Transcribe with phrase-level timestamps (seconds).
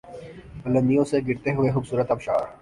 [0.63, 2.43] بلندیوں سے گرتے ہوئے خوبصورت آبشار